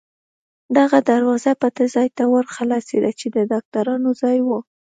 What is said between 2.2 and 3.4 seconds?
ور خلاصېده، چې د